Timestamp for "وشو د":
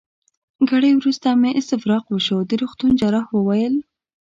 2.09-2.51